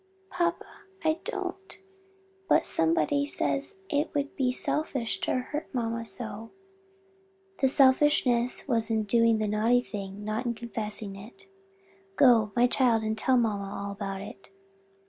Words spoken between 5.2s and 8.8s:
hurt mamma so." "The selfishness